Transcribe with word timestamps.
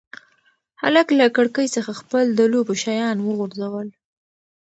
هلک 0.81 1.07
له 1.19 1.25
کړکۍ 1.35 1.67
څخه 1.75 1.91
خپل 2.01 2.25
د 2.33 2.41
لوبو 2.53 2.73
شیان 2.83 3.17
وغورځول. 3.21 3.87